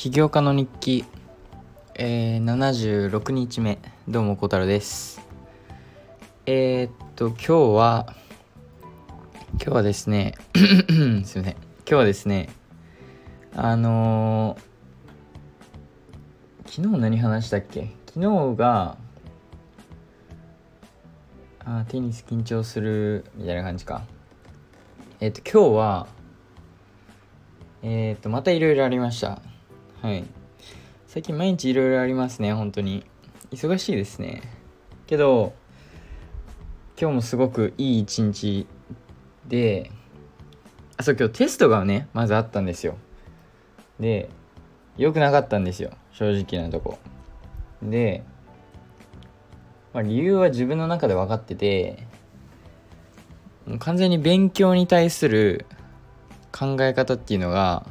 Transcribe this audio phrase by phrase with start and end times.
[0.00, 1.04] 起業家の日記、
[1.94, 3.78] えー、76日目。
[4.08, 5.20] どうも小太郎です。
[6.46, 8.14] えー、っと今日は
[9.56, 11.44] 今日はですね すいません。
[11.44, 12.48] 今日はですね
[13.54, 17.90] あのー、昨日何話したっけ？
[18.06, 18.96] 昨日が
[21.62, 24.04] あテニス緊張するみたいな感じか。
[25.20, 26.06] えっと今日は
[27.82, 29.42] えっとまたいろいろありました。
[30.02, 30.24] はい。
[31.06, 33.04] 最近毎日いろいろありますね本当に。
[33.50, 34.40] 忙しいですね。
[35.06, 35.52] けど
[36.98, 38.66] 今日もすごくいい一日
[39.46, 39.90] で
[40.96, 42.96] あそう今日テストがねまずあったんですよ。
[43.98, 44.30] で
[44.96, 46.98] 良くなかったんですよ正直なとこ。
[47.82, 48.24] で、
[49.92, 52.06] まあ、理由は自分の中で分かってて
[53.80, 55.66] 完全に勉強に対する
[56.52, 57.86] 考え方っていうのが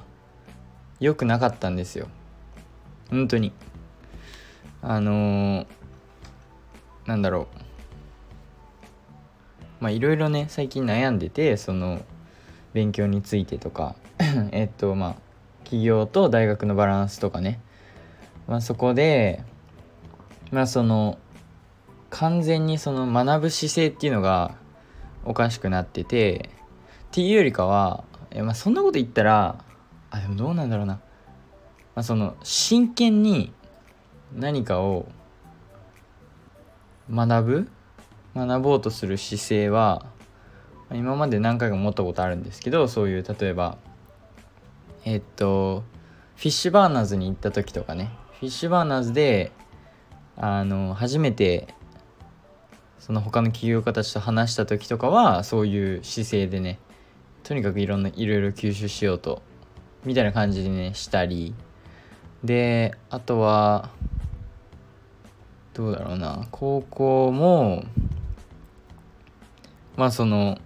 [0.99, 2.07] 良くなかったんですよ。
[3.09, 3.53] 本当に。
[4.81, 5.67] あのー、
[7.05, 7.47] なんだろ
[9.79, 9.83] う。
[9.83, 12.01] まあいろいろね最近悩んでてその
[12.73, 13.95] 勉強についてとか。
[14.51, 15.15] えっとまあ
[15.63, 17.59] 企業と大学のバランスとかね。
[18.47, 19.43] まあそこで
[20.51, 21.17] まあその
[22.09, 24.55] 完全にその学ぶ姿勢っていうのが
[25.23, 26.49] おかしくなってて。
[27.09, 29.65] っていうよりかはえまあそんなこと言ったら
[30.11, 31.01] あでもどうなんだろうな、ま
[31.95, 33.51] あ、その真剣に
[34.35, 35.07] 何かを
[37.11, 37.69] 学ぶ
[38.35, 40.05] 学ぼうとする姿勢は
[40.91, 43.77] 今まで何回か持ったことあるんですけどそういう例えば
[45.05, 45.83] えっと
[46.35, 48.11] フィッシュバーナーズに行った時とかね。
[48.39, 49.51] フィッシュバーナーズで
[50.37, 51.67] あの初めて
[52.97, 56.79] その他の起業家たちと話した時とかはそういう姿勢でね
[57.43, 59.41] とにかくいろんないろいろ吸収しようと
[60.05, 61.53] みたいな感じでねしたり。
[62.43, 63.89] であとは
[65.73, 66.47] どうだろうな。
[66.51, 67.83] 高校も
[69.97, 70.57] まあその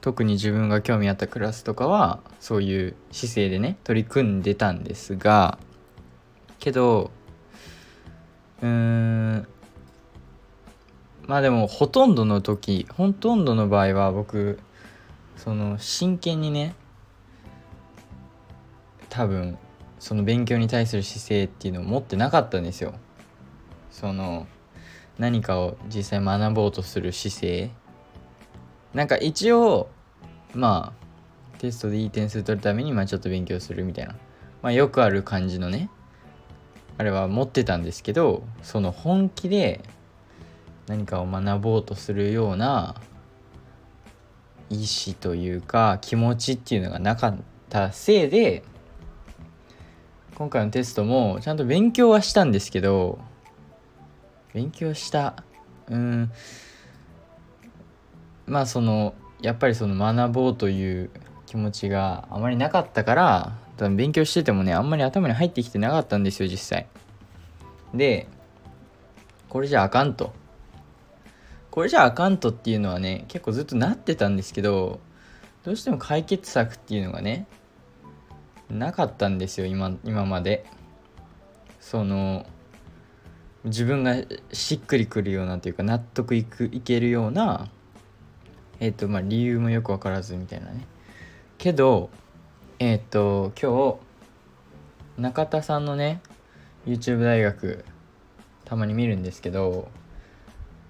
[0.00, 5.58] 特に自分が興味あったクラスとかはそういう姿勢でね取り組んでたんですが。
[6.58, 7.10] けど
[8.62, 9.46] うーん
[11.26, 14.60] まあでもほとんどの時ほとんどの場合は僕
[15.36, 16.74] その真剣にね
[19.12, 19.58] 多分
[19.98, 22.94] その勉強に対する姿勢っていうのを持ってなかったんですよ。
[23.90, 24.46] その
[25.18, 27.70] 何かを実際学ぼうとする姿勢。
[28.94, 29.90] なんか一応
[30.54, 34.14] まあテストでいい点数取るためにまあちょっと勉強するみたいな。
[34.62, 35.90] まあよくある感じのね
[36.96, 39.82] あれは持ってたんですけどその本気で
[40.86, 42.94] 何かを学ぼうとするような
[44.70, 48.62] 意志というか気持ちっていうのがなかったせいで
[50.34, 53.18] 今回のテストもちゃんと勉強はしたんですけど
[54.52, 55.42] 勉強した。
[55.88, 56.30] うん。
[58.46, 61.10] まあそのやっぱりその学ぼうという
[61.46, 66.86] 気持ちがあまりなかったから多分勉強しててもねあんまり頭に入ってきてなかったんですよ実際。
[67.94, 68.26] で
[69.48, 70.32] これじゃあかんと。
[71.70, 75.00] これじゃあかんとっていうのはね結構ずっとなってたんですけど
[75.64, 77.46] どうしても解決策っていうのがね
[78.72, 80.64] なかったんですよ今今まで。
[81.80, 82.46] その
[83.64, 84.14] 自分が
[84.52, 87.68] しっくりくるようなというか納得いくいけるような
[88.80, 90.86] えっ、ー、とまあ理由もよく分からずみたいなね。
[91.58, 92.10] けど
[92.78, 93.98] えっ、ー、と今
[95.16, 96.22] 日中田さんのね
[96.86, 97.84] YouTube 大学
[98.64, 99.88] たまに見るんですけど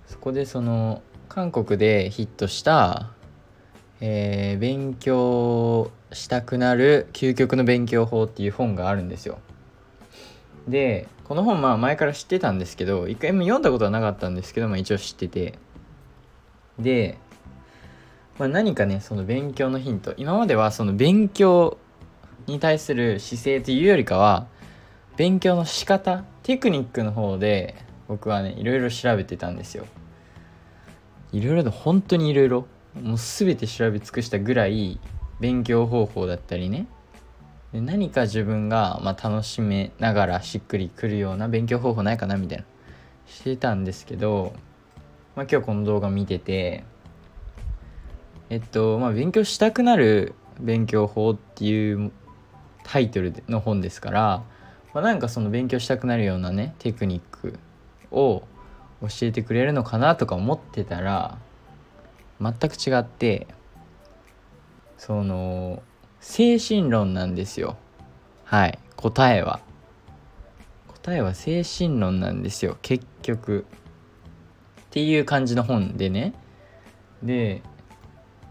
[0.06, 3.10] そこでその韓国でヒットした、
[4.00, 9.38] えー、勉強したくなる究極の勉強法っていう本があるんですよ。
[10.68, 15.58] でこの本まあ前から知ってたんですけど一回も読んだことはなかったんですけど、まあ、一応知ってて。
[16.78, 17.18] で、
[18.38, 20.14] まあ、何かねその勉強のヒント。
[20.16, 21.78] 今まではその勉強
[22.46, 24.46] に対する姿勢というよりかは
[25.16, 27.74] 勉強の仕方テクニックの方で
[28.08, 29.86] 僕はねいろいろ調べてたんですよ。
[31.32, 32.66] いろいろと本当にいろいろ
[33.00, 35.00] もう全て調べ尽くしたぐらい
[35.42, 36.86] 勉強方法だったりね。
[37.72, 42.64] で何か自分がまあ楽しめながらしっくりくるような勉強方法ないかなみたいな
[43.26, 44.52] してたんですけど、
[45.34, 46.84] まあ、今日この動画見てて
[48.50, 52.12] えっとまあ勉強したくなる勉強法っていう
[52.84, 54.44] タイトルの本ですから、
[54.94, 57.58] まあ、なんかその勉強したくなるようなねテクニック
[58.12, 58.44] を
[59.00, 61.36] 教えてくれるのかなとか思ってたら
[62.40, 63.48] 全く違って
[65.04, 65.82] その
[66.20, 67.76] 精神論なんですよ。
[68.44, 68.78] はい。
[68.94, 69.58] 答えは。
[70.86, 72.78] 答えは精神論なんですよ。
[72.82, 73.66] 結局。
[74.80, 76.34] っていう感じの本でね。
[77.20, 77.62] で、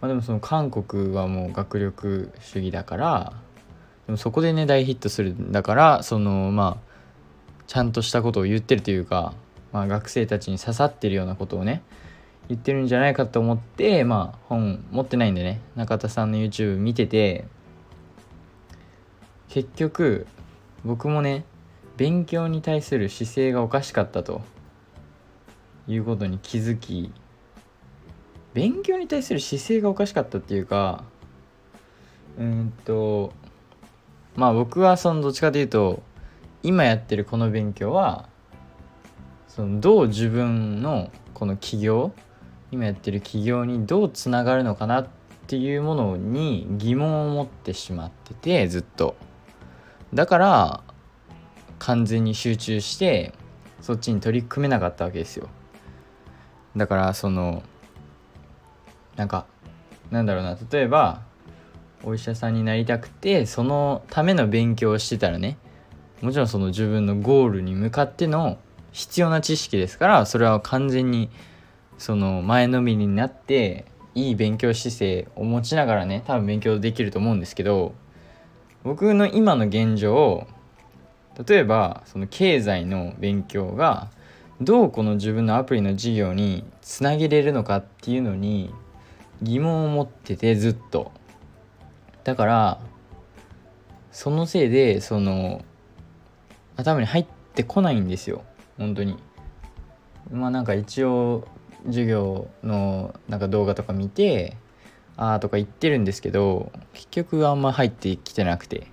[0.01, 3.33] まあ、でもその韓国はもう学力主義だから
[4.07, 6.91] でもそこでね大ヒットするんだからそのまあ
[7.65, 9.33] ちゃんとしたことを言ってるというか、
[9.71, 11.81] まあ、学生たちに刺さってるようなことをね
[12.51, 17.45] 言ってるんじゃないかと思ってまあ本持ってないんでね中田さんの YouTube 見てて
[19.49, 20.27] 結局
[20.83, 21.45] 僕もね
[21.97, 24.41] 勉強に対する姿勢がおかしかったと。
[25.87, 27.11] いうことに気づき
[28.53, 31.03] 勉強に対する姿勢がおかしかったっていうか
[32.37, 33.33] うんと
[34.35, 36.03] まあ僕はそのどっちかというと
[36.63, 38.29] 今やってるこの勉強は
[39.47, 42.13] そのどう自分のこの起業
[42.71, 45.07] 今やってる起業にどうつながるのかなっ
[45.47, 49.15] ていうものに疑問を持ってしまっててずっと。
[50.13, 50.83] だから
[51.79, 53.33] 完全に集中して
[53.81, 55.49] そっちに取り組めなかったわけですよ。
[56.75, 57.63] だからその
[59.17, 59.45] なんか
[60.09, 61.21] なんだろうな例えば
[62.03, 65.57] お医者さんになりたくてそのための勉強をしてたらね
[66.21, 68.57] もちろんその自分のゴールに向かっての
[68.91, 71.29] 必要な知識ですからそれは完全に
[72.01, 77.93] その前のめりになっていい勉強姿勢を持ちながらね多分勉強できると思うんですけど
[78.81, 80.47] 僕の今の現状
[81.47, 84.09] 例えばその経済の勉強が
[84.59, 88.73] どうこの自分のアプリの授業につなげれるのかっていうのに
[89.43, 91.11] 疑問を持っててずっと。
[92.23, 92.81] だから
[94.11, 95.63] そのせいでその
[96.77, 98.43] 頭に入ってこないんですよ。
[98.79, 99.17] 本当に。
[100.31, 101.47] まあなんか一応
[101.85, 104.57] 授業のなんか動画とか見て
[105.17, 108.87] ああとか言ってるんですけど結局あんま入ってきてなくて。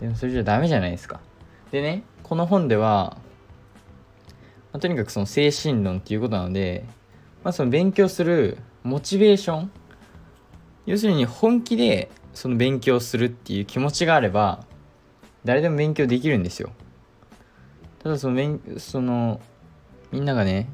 [0.00, 1.20] でもそれじゃダメじゃないですか。
[1.70, 3.16] でねこの本では、
[4.72, 6.84] まあ、とにかくその精神論っていうことなので
[7.44, 9.70] まあその勉強するモチベーション
[10.86, 14.64] 要するに本気でその勉強するっていう気持ちがあれば
[15.44, 16.72] 誰でも勉強できるんですよ。
[18.02, 19.40] ただその勉その
[20.10, 20.68] みんながね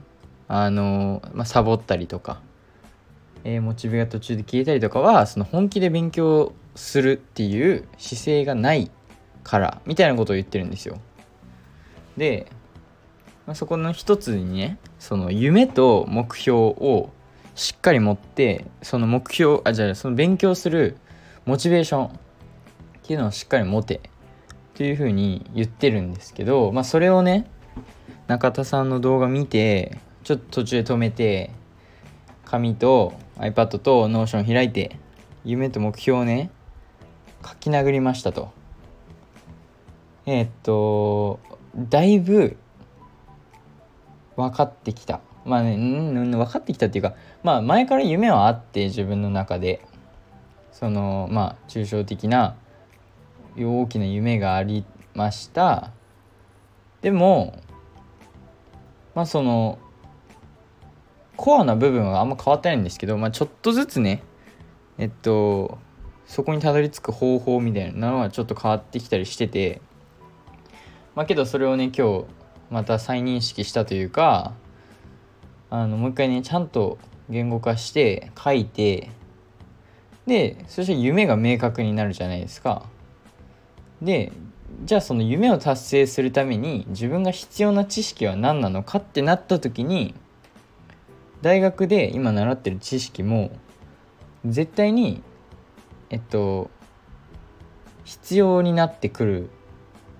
[0.48, 2.40] あの、まあ、サボったりとか、
[3.44, 8.90] えー、モチベが途中で消えたりとかはその本気で勉強するっていう姿勢がない
[9.44, 10.98] からみたいなことを言ってるんですよ。
[12.16, 12.50] で、
[13.46, 17.10] まあ、そこの一つにねその夢と目標を
[17.54, 20.96] しっかり持ってその目標あじゃあその勉強する
[21.44, 22.10] モチベーションっ
[23.02, 24.00] ていうのをしっかり持て
[24.74, 27.46] というふうに言ってるんですけど、まあ、それをね
[28.26, 31.50] 中田さんの動画見てちょっと途中で止めて
[32.44, 34.98] 紙と iPad と Notion 開いて
[35.42, 36.50] 夢と目標をね
[37.42, 38.52] 書き殴りましたと。
[40.26, 41.40] えー、っと
[41.74, 42.58] だいぶ
[44.36, 45.22] 分かってきた。
[45.46, 49.80] まあね分かってきたっていうかまあ前から夢はあって自分の中で。
[50.72, 52.54] そのまあ抽象的な
[53.58, 54.84] 大きな夢があり
[55.14, 55.90] ました。
[57.00, 57.62] でも
[59.14, 59.78] まあその
[61.38, 64.24] コアな部分はあんま変わってないんですけど、まあ、ちょっとずつね
[64.98, 65.78] えっと
[66.26, 69.80] そこにたどり着く方法みたいなのはちょっと変わってきたりしてて
[71.14, 72.24] まあけどそれをね今日
[72.70, 74.52] また再認識したというか
[75.70, 76.98] あのもう一回ねちゃんと
[77.30, 79.10] 言語化して書いて
[80.26, 82.84] でそして夢が明確になるじゃないですか。
[84.02, 84.32] で
[84.84, 90.14] じゃあその夢を達成するために自分が必要な知識は何なのかってなった時に
[91.42, 93.50] 大学で今習ってる知識も
[94.44, 95.22] 絶対に
[96.10, 96.70] えっと
[98.04, 99.50] 必要になってくる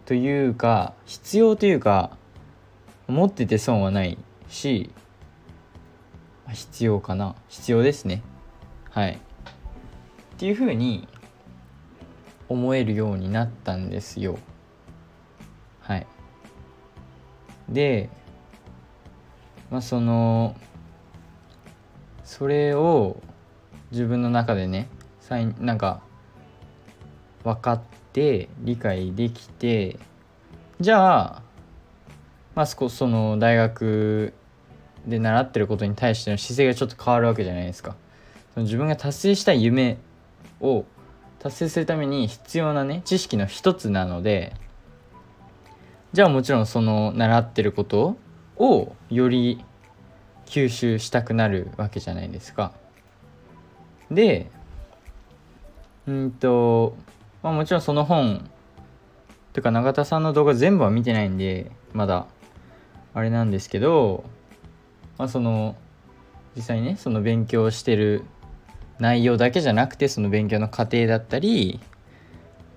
[0.05, 2.17] というか必要というか
[3.07, 4.91] 持ってて損はないし
[6.53, 7.35] 必要かな。
[7.49, 8.23] 必要ですね。
[8.91, 9.13] はい。
[9.13, 9.19] っ
[10.39, 11.09] ていうふうに
[12.49, 14.39] 思えるようになったんですよ。
[15.81, 16.07] はい。
[17.69, 18.09] で
[19.71, 20.57] まあその
[22.29, 23.23] それを
[23.91, 24.91] 自分の中でね
[25.61, 26.03] なんか
[27.43, 27.81] 分かっ
[28.13, 29.99] て理解できて
[30.79, 31.43] じゃあ
[32.55, 34.35] まあその大学
[35.07, 37.97] で習ってることに対しての姿勢がちょっと変わるわけじゃないですか。
[38.53, 39.97] その自分が達成したい夢
[40.61, 40.85] を
[41.39, 44.53] 達成するために必要なね知識の一つなので
[46.13, 48.19] じゃあもちろんその習ってること
[48.57, 49.65] をより
[50.49, 52.73] 吸収したくなるわけじゃないですか。
[54.11, 54.51] で
[56.07, 56.97] うんと、
[57.43, 58.51] まあ、もちろんその本
[59.53, 62.27] てか永田さんの動画全部は見てないんでまだ
[63.13, 64.25] あれなんですけど
[65.19, 65.77] まあその
[66.57, 68.25] 実際ねその勉強してる
[68.99, 71.81] 内容だけじゃなくてその勉強の過程だったり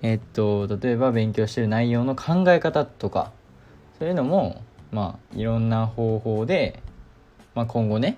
[0.01, 3.31] えっと例えば勉強してる内容の考え方とか
[3.97, 4.61] そういうのも
[4.91, 6.81] まあいろんな方法で、
[7.55, 8.17] まあ、今後ね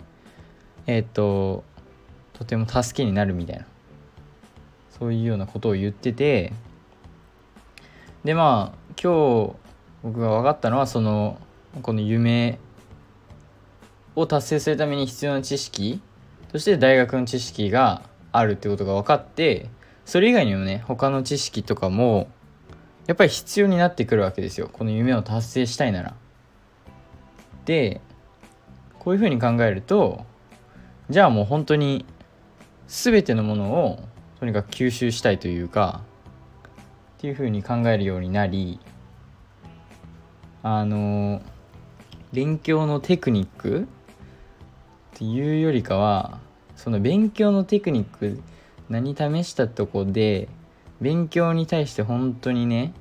[0.88, 1.64] えっと
[2.34, 3.66] とても助けになるみたいな
[5.00, 6.54] そういうようなことを言ってて
[8.24, 9.56] でまあ今日
[10.04, 11.40] 僕が分かったのはその
[11.82, 12.60] この夢
[14.16, 16.02] を達成するために必要な知識
[16.52, 19.70] そして大学の知識があるってことが分かって
[20.06, 22.28] それ以外にもね他の知識とかも
[23.08, 26.16] やっぱり必要になってくるわけですよこの夢を達成したいなら。
[27.66, 28.02] で
[29.04, 30.26] こういうふうに考えると
[31.10, 32.06] じゃあもう本当に
[32.88, 34.00] 全てのものを
[34.40, 36.02] とにかく吸収したいというか
[37.18, 38.80] っていうふうに考えるようになり
[40.62, 41.42] あの
[42.32, 43.86] 勉強のテクニックっ
[45.18, 46.40] ていうよりかは
[46.76, 48.42] その勉強のテクニック
[48.90, 50.48] 何試したとこで
[51.00, 52.94] 勉強に対して本当にね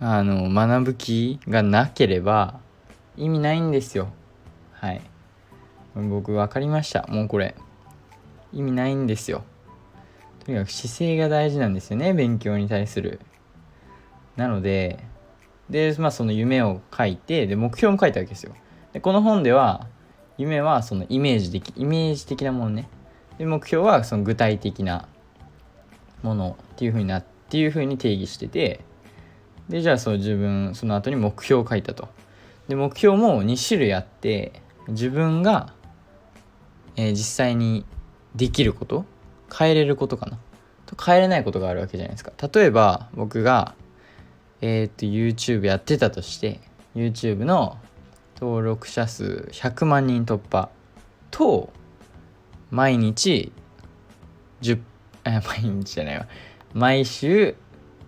[0.00, 2.60] あの学ぶ気がなければ
[3.18, 4.08] 意味ないんですよ。
[4.72, 5.00] はい。
[5.94, 7.06] 僕分かりました。
[7.08, 7.56] もうこれ。
[8.52, 9.42] 意味ないんですよ。
[10.44, 12.14] とにかく姿勢が大事なんですよね。
[12.14, 13.20] 勉強に対する。
[14.36, 15.00] なので
[15.68, 18.54] でまあその夢を書いてで目標も書いたわけですよ。
[18.92, 19.88] でこの本では
[20.38, 22.88] 夢はそのイメージ的イメージ的なものね。
[23.36, 25.08] で目標はその具体的な
[26.22, 28.80] ものっていうふうになっていうふうに定義してて。
[29.68, 32.08] でじゃあそう自分その後に目標を書いたと。
[32.68, 35.72] で目標も2種類あって自分が、
[36.96, 37.84] えー、実際に
[38.34, 39.04] できること
[39.56, 40.38] 変えれることかな。
[40.86, 42.32] と変えれないことがあるわけじゃないですか。
[42.52, 43.74] 例えば僕が
[44.60, 46.60] えっ、と YouTube やってたとして
[46.96, 47.78] YouTube の
[48.40, 50.68] 登録者数100万人突破
[51.30, 51.72] と
[52.70, 53.52] 毎日
[54.62, 54.80] 10
[55.24, 56.26] え 毎日じゃないわ。
[56.74, 57.54] 毎週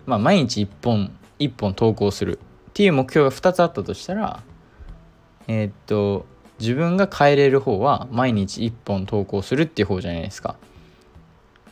[0.07, 2.39] まあ毎日1本1本投稿する。
[2.81, 4.43] っていう目標が2つあったとしたら
[5.49, 6.25] えー、っと
[6.59, 10.57] 自分が変えれる方は毎日1本投稿するっていう方じゃないですか。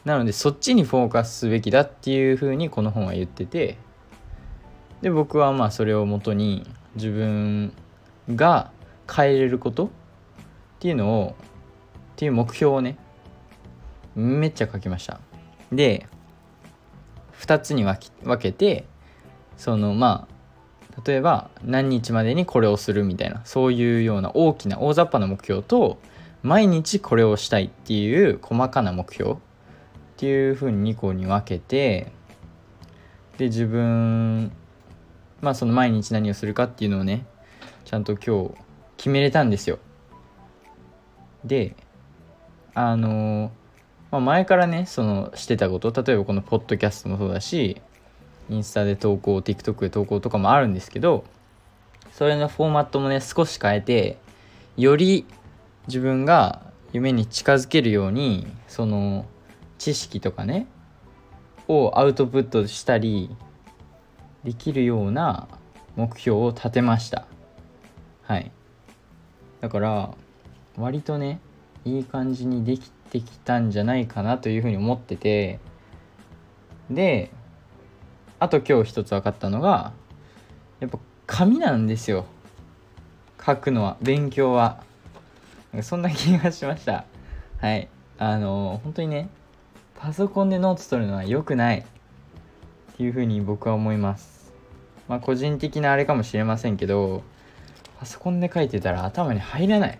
[0.04, 3.78] なのでそっちにフォーカスすべきだっていうふうにこの本は言ってて
[5.00, 7.72] で僕はまあそれをもとに自分
[8.34, 8.70] が
[9.10, 9.88] 変えれることっ
[10.80, 12.98] ていうのをっていう目標をね
[14.14, 15.20] めっちゃ書きました。
[15.72, 16.06] で
[17.40, 17.98] 2つに分
[18.38, 18.84] けて
[19.56, 20.37] そのまあ
[21.04, 25.98] 例えば何日までにこれをするみたいなそういうような大きな大雑把な目標と
[26.42, 29.36] 毎日これをしたいっていう細かな目標っ
[30.16, 32.12] ていうふうに2個に分けて
[33.36, 34.52] で自分
[35.40, 37.24] まあその毎日何をするかっていうのをね
[37.84, 38.54] ちゃんと今日
[38.96, 39.78] 決めれたんですよ。
[41.44, 41.76] で
[42.74, 43.52] あの
[44.10, 47.82] まあ、前からねそのしてたこと例えばこのポッドキャストもそうだし
[48.50, 51.24] インスタで投稿 TikTok で投稿とかもあるんですけど
[52.12, 54.18] それのフォーマットもね少し変えて
[54.76, 55.26] より
[55.86, 56.62] 自分が
[56.92, 59.26] 夢に近づけるようにその
[59.78, 60.66] 知識とかね
[61.68, 63.34] をアウトプットしたり
[64.44, 65.48] できるような
[65.96, 67.26] 目標を立てました。
[68.22, 68.50] はい。
[69.60, 70.14] だから
[70.76, 71.40] 割とね
[71.84, 75.58] いい感じにできてきたんじゃないかなというふうに思ってて
[76.90, 77.30] で
[78.40, 79.92] あと今日一つ分かったのが
[80.80, 82.26] やっぱ紙なんですよ。
[83.44, 84.82] 書くのは勉強は。
[85.82, 87.04] そんな気がしました。
[87.60, 87.88] はい。
[88.18, 89.28] あの本当にね
[89.96, 91.78] パソコンでノート取るのは良くない。
[91.78, 94.52] っていうふうに僕は思います。
[95.08, 97.22] まあ個人的なあれかもしれませんけど
[97.98, 99.98] パソコンで書いてたら頭に入らない。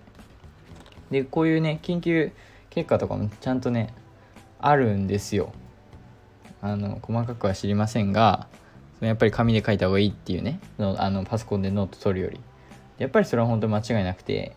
[1.11, 2.31] でこういうね研究
[2.71, 3.95] 結果とかもちゃんとね
[4.61, 5.53] あるんですよ。
[6.61, 8.49] あの細かくは知りませんが
[9.01, 12.41] やっぱり紙で書いた方がいいっていうねあのパソコンでノート取るより。
[12.99, 14.57] やっぱりそれは本当に間違いなくて。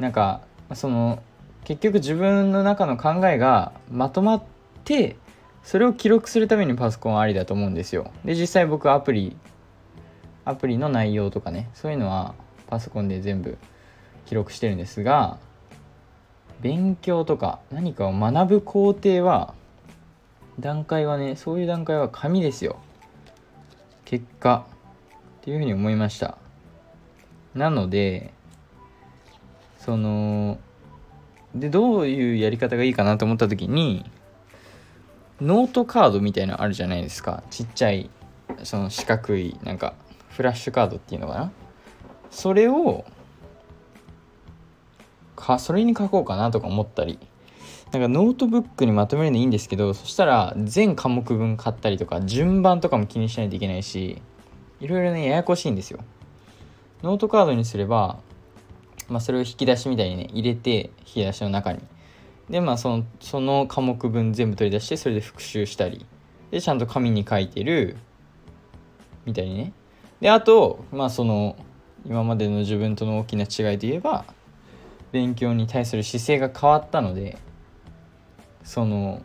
[0.00, 0.40] なんか
[0.74, 1.22] その
[1.64, 4.42] 結局自分の中の考えがまとまっ
[4.84, 5.16] て
[5.62, 8.10] それを記録するためにパソコンありだと思うんですよ。
[8.24, 9.36] で実際僕アプリ
[10.46, 12.34] アプリの内容とかねそういうのは
[12.68, 13.58] パソコンで全部
[14.24, 15.38] 記録してるんですが
[16.62, 19.54] 勉強とか何かを学ぶ工程は
[20.58, 22.78] 段階はねそういう段階は紙ですよ。
[24.04, 24.66] 結果。
[25.40, 26.36] っていうふうに思いました。
[27.54, 28.32] なので
[29.78, 30.58] その
[31.54, 34.04] でどういうやり方がいいかなと思った時に
[35.40, 37.42] ノートカードみたいなのあるじゃないですか。
[37.50, 38.10] ちっちゃい
[38.64, 39.94] その四角いなんか
[40.28, 41.52] フラッシュカードっていうのかな。
[42.30, 43.04] それを
[45.34, 47.18] かそれに書こうかなとか思ったり
[47.92, 54.22] なんかノートブックにまとめるのいいんですけどそしたら全科目分買ったりとか順番とかも気にしないといけないし
[54.80, 56.00] いろいろねややこしいんですよ。
[57.02, 58.20] ノートカードにすれば、
[59.08, 61.80] まあ、それを引き出しみたいにね入れて引き出しの中に。
[62.48, 66.06] でまあそのその科目分全部取り出してそれで復習したり。
[66.50, 67.96] でちゃんと紙に書いてる
[69.24, 69.72] みたいにね。
[70.20, 71.56] であとまあその
[72.06, 74.24] 今までの自分との大きな違いで言えば
[75.12, 77.38] 勉強に対する姿勢が変わったので
[78.62, 79.22] その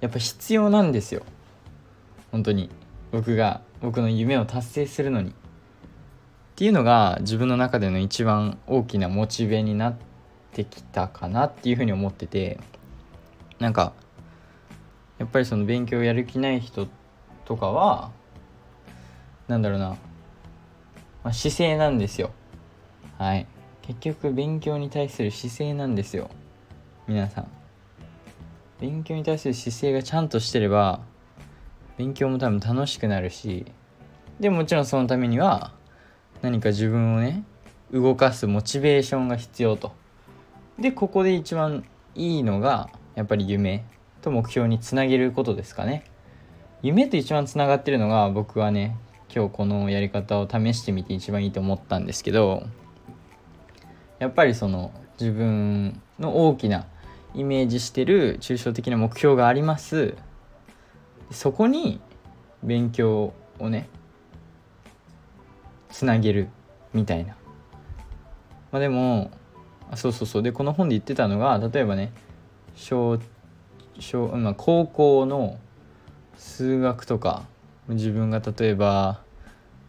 [0.00, 1.22] やっぱ必要なんですよ。
[2.30, 2.70] 本当に。
[3.10, 5.30] 僕が僕の夢を達成するのに。
[5.30, 5.34] っ
[6.56, 9.94] ていうのが自分の中での一番大きなモチベになっ
[10.52, 12.58] てきたかなっていうふうに思ってて。
[13.62, 13.92] なんか
[15.18, 16.88] やっぱりその勉強やる気ない人
[17.44, 18.10] とかは
[19.46, 19.96] なんだろうな、ま
[21.30, 22.32] あ、姿勢なんですよ。
[23.18, 23.46] はい。
[23.82, 26.28] 結局勉強に対する姿勢なんですよ。
[27.06, 27.61] 皆さん。
[28.82, 31.02] 勉強に対する姿勢がちゃんとしてれば
[31.96, 33.64] 勉強も多分楽しくなるし
[34.40, 35.72] でもちろんそのためには
[36.40, 37.44] 何か自分をね
[37.92, 39.92] 動かすモチベーションが必要と。
[40.80, 41.84] でここで一番
[42.16, 43.84] いいのがやっぱり夢
[44.20, 46.02] と目標につなげることですかね。
[46.82, 48.96] 夢と一番つながってるのが僕はね
[49.32, 52.64] 今日このやり方を試してみて一番いいと思ったんですけど
[54.18, 56.86] やっぱりその自分の大きな
[57.34, 60.14] イメージしてる抽象的な目標があります。
[61.30, 62.00] そこに
[62.62, 63.88] 勉強をね
[65.90, 66.48] つなげる
[66.92, 67.36] みたいな。
[68.70, 69.30] まあでも
[69.90, 70.42] あそうそうそう。
[70.42, 72.12] でこの本で言ってたのが例えばね
[72.74, 73.18] 小
[73.98, 75.58] 小、まあ、高校の
[76.36, 77.44] 数学とか
[77.88, 79.22] 自分が例えば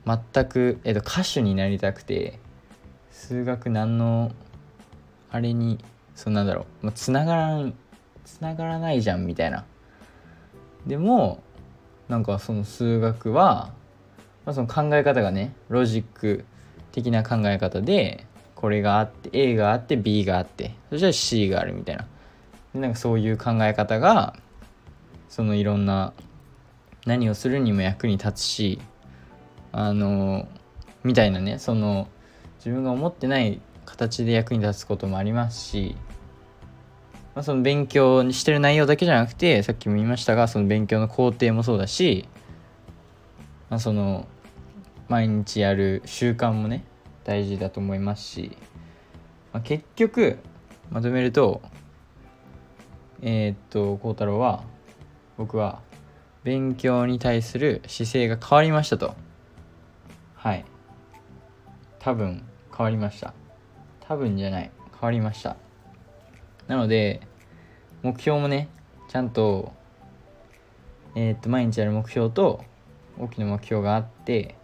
[0.05, 2.39] 全く、えっと、歌手になりたくて
[3.11, 4.31] 数学何の
[5.31, 5.83] あれに
[6.15, 7.73] そんなんだろう、まあ、つながらん
[8.25, 9.65] つながらないじゃんみたいな。
[10.87, 11.41] でも
[12.09, 13.73] なんかその数学は、
[14.45, 16.45] まあ、その考え方がねロジック
[16.91, 22.07] 的な考え方でこれがあって A があって B があってそしたら C があるみたいな。
[22.73, 24.35] でなんかそういう考え方が
[25.29, 26.13] そのいろんな
[27.05, 28.79] 何をするにも役に立つし
[29.71, 30.47] あの
[31.03, 31.59] みたいなね。
[31.59, 32.07] その
[32.57, 35.95] 自分が思ってない形で役に立つこともありますし、
[37.35, 42.27] まあ、その勉強にしてる内容だけじゃなくてさっきも言いましたがその勉強の工程もそうだし、
[43.69, 44.27] まあ、その
[45.09, 46.83] 毎日やる習慣もね
[47.23, 48.57] 大事だと思いますし、
[49.51, 50.37] まあ、結局
[50.91, 51.61] まとめると
[53.21, 54.63] えー、っと孝太郎は
[55.37, 55.81] 僕は
[56.43, 59.15] 勉強に対する姿勢が変わりましたと。
[60.35, 60.65] はい。
[61.99, 62.43] 多分
[62.75, 63.33] 変わりました。
[64.13, 64.69] 多分じゃない。
[64.91, 65.55] 変わりました。
[66.67, 67.21] なので
[68.03, 68.69] 目標もね
[69.09, 69.73] ちゃんと
[71.15, 72.63] えー、っと毎日やる目標と
[73.17, 74.55] 大きな目標があって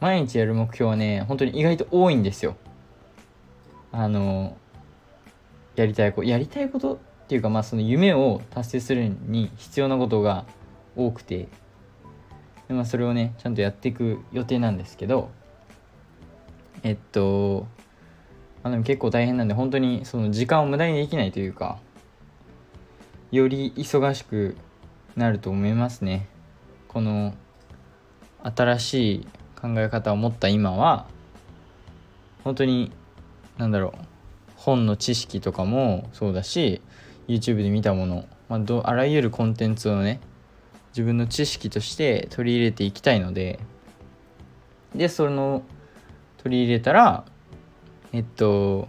[0.00, 2.56] 毎日やる目標はね本当に意外と多いんですよ。
[3.90, 4.58] あの
[5.76, 10.44] やりたいことやりたいことっていうかまあその夢を達成するに必要なことが
[10.94, 11.48] 多くて
[12.68, 15.30] で、まあ、それをねちゃんとやっていく予定なんですけど
[16.82, 17.66] えっと、
[18.68, 21.78] あ、でも結構大変なんで本当にその時間を無駄にできないというか
[23.30, 24.56] より忙しく
[25.16, 26.28] なると思いますね。
[26.88, 27.34] この
[28.42, 29.26] 新しい
[29.60, 31.06] 考え方を持った今は
[32.44, 32.92] 本当に
[33.58, 34.00] 何だろう
[34.56, 36.80] 本の知識とかもそうだし
[37.28, 40.20] YouTube で見たもの、まあ、どあらゆるコンテンツをね
[40.90, 43.58] 自分の知識として取り入れていきたいので
[44.94, 45.62] でその
[46.38, 47.24] 取り入れたら
[48.16, 48.88] えっと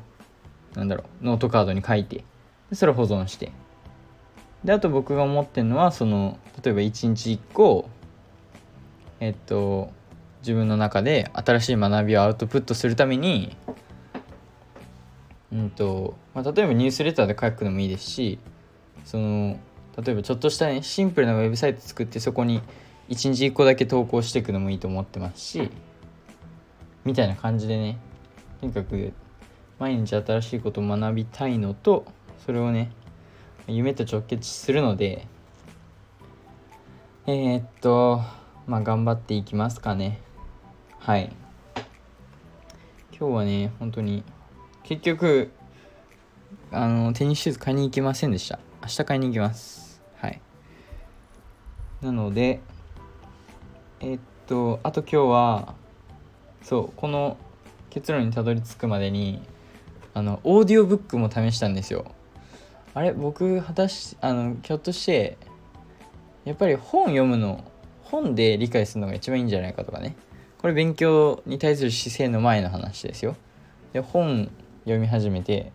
[0.73, 2.23] なんだろうノートカードに書いて
[2.71, 3.51] それを保存して。
[4.63, 7.89] であと僕が思ってるのはその例えば1日1個
[9.19, 9.91] えっと
[10.39, 13.55] 自分の中で新しい学びをアウトプットするために
[15.51, 18.39] うんとまあ、例えばニュースレターで書くのもいいですし
[19.05, 19.59] その
[20.01, 22.61] 例えばちょっとしたねシンプルなウェブサイト作ってそこに
[23.09, 25.69] 1日1個だけ投稿していくのもいいと思ってますし
[27.05, 27.97] みたいな感じでね
[28.59, 29.13] とにかく
[29.79, 32.05] 毎日新しいことを学びたいのと
[32.45, 32.91] それをね
[33.67, 35.27] 夢と直結するので
[37.27, 38.21] えー、っと
[38.67, 40.21] まあ頑張っていきますかね。
[40.99, 41.29] はい。
[43.17, 44.23] 今日はね本当に
[44.83, 45.51] 結局
[46.71, 48.59] あのテニスシューズ買いに行きませんでした。
[48.81, 50.01] 明日買いに行きます。
[50.17, 50.41] はい。
[52.01, 52.61] なので
[53.99, 55.75] えっとあと今日は
[56.63, 57.37] そうこの
[57.97, 59.41] 結論にたどり着くまでに
[60.13, 62.05] あのオーディオブックも試したんですよ。
[62.93, 65.35] あれ僕果たしあのひょっとして
[66.45, 67.63] やっぱり本読むの
[68.03, 70.15] 本で理解するのが一番いいんじゃないかとかね。
[70.59, 73.35] これ勉強に対する姿勢の前の話ですよ。
[73.93, 74.51] で本
[74.83, 75.71] 読み始めて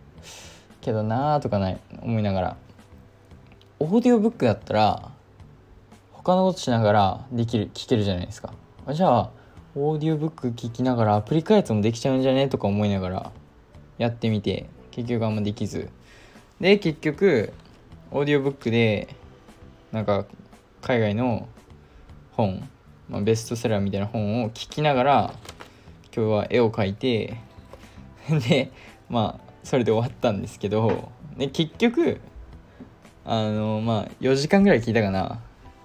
[0.79, 2.57] けどなーとかない思いながら。
[3.79, 5.11] オーディオブックだったら
[6.13, 8.53] 他のことしながらできる聞けるじゃないですか。
[8.93, 9.42] じゃあ
[9.75, 13.31] オーディオブック聞きながらアプリ開発もできちゃうんじゃねとか思いながら
[13.97, 15.89] やってみて結局あんまできず。
[16.59, 17.51] で結局
[18.11, 19.15] オーディオブックで
[19.91, 20.25] なんか
[20.81, 21.47] 海外の
[22.33, 22.69] 本、
[23.09, 25.33] まあ、ベストセラーみたいな本を聞きながら
[26.15, 27.37] 今日は絵を描いて
[28.47, 28.71] で
[29.09, 32.21] まあそれで終わったんですけどで結局
[33.25, 35.39] あのまあ4時間ぐらい聞いたかな。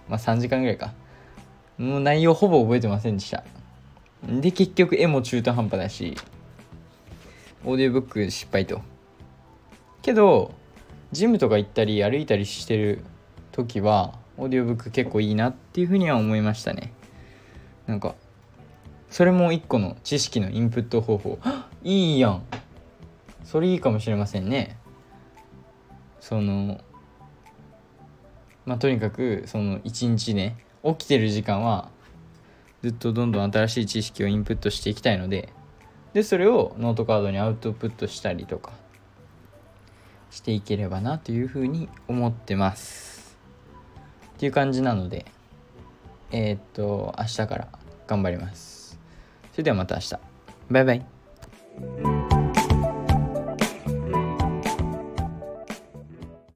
[0.09, 0.93] まあ3時間ぐらいか。
[1.79, 3.45] もう内容ほぼ覚えてませんでした。
[4.25, 6.17] で結局絵も中途半端だし
[7.65, 8.81] オーディオブック失敗と。
[10.03, 10.53] けど
[11.13, 13.05] ジムとか行ったり歩いたりしてる
[13.53, 16.93] 時はオーディオブック結構いいなっていうふうには思いましたね。
[17.87, 18.15] なんか
[19.11, 21.39] それも一個の知識のインプット方法。
[21.83, 22.43] いいやん。
[23.45, 24.77] それいいかもしれませんね。
[26.21, 26.81] その
[28.67, 31.91] まあとにかくその一日ね起きてる時間は
[32.89, 35.51] ずっとどんどん新しい知識をインプットしていきたいので
[36.15, 38.73] でそれをノートカードにアウトプットしたりとか
[40.31, 43.37] していければなというふうに思ってます。
[44.37, 45.27] っていう感じなので
[46.31, 47.69] えー、っと明日から
[48.07, 48.99] 頑張ります。
[49.53, 50.19] それではまた明日。
[50.71, 52.38] バイバイ。